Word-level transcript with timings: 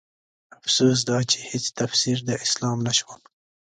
افسوس 0.59 0.99
دا 1.09 1.19
چې 1.29 1.37
هيڅ 1.49 1.65
تفسير 1.79 2.17
د 2.25 2.29
اسلام 2.45 2.77
نه 2.87 2.93
شوم 2.97 3.21